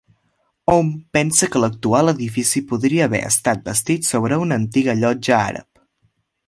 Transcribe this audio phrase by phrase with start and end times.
[0.75, 5.69] Hom pensa que l'actual edifici podria haver estat bastit sobre una antiga llotja àrab.